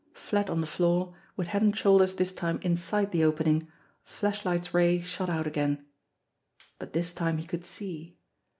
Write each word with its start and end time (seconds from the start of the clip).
Flat 0.15 0.49
on 0.49 0.61
the 0.61 0.65
floor, 0.65 1.13
with 1.37 1.49
head 1.49 1.61
and 1.61 1.77
shoulders 1.77 2.15
this 2.15 2.33
time 2.33 2.57
inside 2.63 3.11
the 3.11 3.23
opening, 3.23 3.67
the 4.05 4.11
flashlight's 4.11 4.73
ray 4.73 4.99
shot 4.99 5.29
out 5.29 5.45
again. 5.45 5.85
But 6.79 6.93
this 6.93 7.13
time 7.13 7.37
he 7.37 7.45
could 7.45 7.63
see. 7.63 8.17